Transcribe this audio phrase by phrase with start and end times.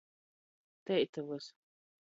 [0.85, 1.47] Teitovys.